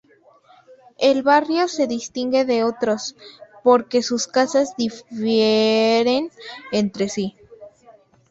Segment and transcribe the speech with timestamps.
[0.97, 3.15] El barrio se distingue de otros
[3.63, 6.31] porque sus casas difieren
[6.71, 7.35] entre sí.